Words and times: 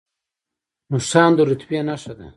نښان 0.91 1.31
د 1.37 1.39
رتبې 1.49 1.79
نښه 1.87 2.13
ده 2.19 2.27